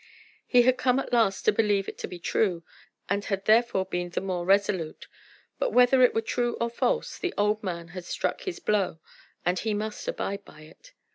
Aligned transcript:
He 0.47 0.63
had 0.63 0.79
come 0.79 0.97
at 0.97 1.13
last 1.13 1.43
to 1.43 1.51
believe 1.51 1.87
it 1.87 1.99
to 1.99 2.07
be 2.07 2.17
true, 2.17 2.63
and 3.07 3.23
had 3.25 3.45
therefore 3.45 3.85
been 3.85 4.09
the 4.09 4.19
more 4.19 4.45
resolute; 4.47 5.07
but, 5.59 5.73
whether 5.73 6.01
it 6.01 6.15
were 6.15 6.23
true 6.23 6.57
or 6.59 6.71
false, 6.71 7.19
the 7.19 7.35
old 7.37 7.61
man 7.61 7.89
had 7.89 8.05
struck 8.05 8.41
his 8.41 8.57
blow, 8.57 8.99
and 9.45 9.59
he 9.59 9.75
must 9.75 10.07
abide 10.07 10.43
by 10.43 10.61
it. 10.61 10.93